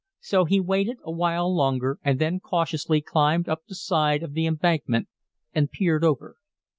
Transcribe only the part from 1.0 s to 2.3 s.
a while longer, and